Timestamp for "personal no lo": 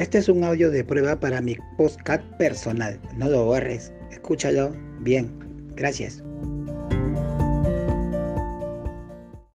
2.38-3.44